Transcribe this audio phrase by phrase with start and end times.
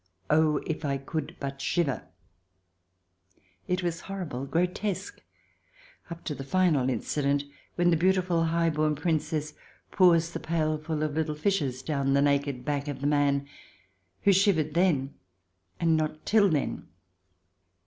[0.31, 2.07] "Oh, if I could but shiver!"
[3.67, 5.21] It was horrible, grotesque,
[6.09, 7.43] up to the final incident,
[7.75, 9.53] when the beautiful high born Princess
[9.91, 13.47] pours the pailful of little fishes down the naked back of the man
[14.23, 15.13] who shivered then,
[15.79, 16.87] and not till then.